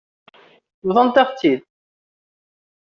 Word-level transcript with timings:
Bḍant-aɣ-tt-id. 0.87 1.61